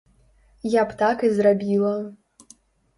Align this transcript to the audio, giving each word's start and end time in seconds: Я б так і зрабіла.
Я 0.77 0.81
б 0.87 0.97
так 1.03 1.17
і 1.29 1.31
зрабіла. 1.37 1.95